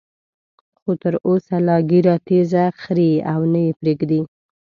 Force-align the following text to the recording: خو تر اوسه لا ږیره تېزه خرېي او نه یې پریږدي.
خو 0.79 0.91
تر 1.01 1.13
اوسه 1.27 1.55
لا 1.67 1.77
ږیره 1.89 2.15
تېزه 2.27 2.63
خرېي 2.81 3.17
او 3.31 3.41
نه 3.51 3.59
یې 3.65 3.73
پریږدي. 3.79 4.21